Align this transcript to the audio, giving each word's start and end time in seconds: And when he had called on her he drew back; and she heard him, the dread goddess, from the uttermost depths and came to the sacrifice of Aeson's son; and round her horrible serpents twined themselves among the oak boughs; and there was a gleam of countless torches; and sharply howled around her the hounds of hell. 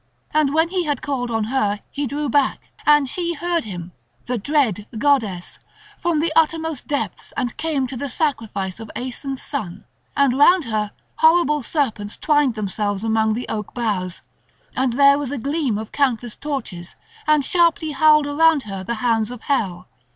And 0.33 0.51
when 0.51 0.69
he 0.69 0.85
had 0.85 1.03
called 1.03 1.29
on 1.29 1.43
her 1.43 1.81
he 1.91 2.07
drew 2.07 2.27
back; 2.27 2.71
and 2.87 3.07
she 3.07 3.35
heard 3.35 3.65
him, 3.65 3.91
the 4.25 4.35
dread 4.39 4.87
goddess, 4.97 5.59
from 5.99 6.21
the 6.21 6.33
uttermost 6.35 6.87
depths 6.87 7.33
and 7.37 7.55
came 7.55 7.85
to 7.85 7.95
the 7.95 8.09
sacrifice 8.09 8.79
of 8.79 8.89
Aeson's 8.97 9.43
son; 9.43 9.83
and 10.17 10.33
round 10.35 10.65
her 10.65 10.91
horrible 11.17 11.61
serpents 11.61 12.17
twined 12.17 12.55
themselves 12.55 13.03
among 13.03 13.35
the 13.35 13.47
oak 13.47 13.75
boughs; 13.75 14.23
and 14.75 14.93
there 14.93 15.19
was 15.19 15.31
a 15.31 15.37
gleam 15.37 15.77
of 15.77 15.91
countless 15.91 16.35
torches; 16.35 16.95
and 17.27 17.45
sharply 17.45 17.91
howled 17.91 18.25
around 18.25 18.63
her 18.63 18.83
the 18.83 18.95
hounds 19.05 19.29
of 19.29 19.41
hell. 19.43 19.87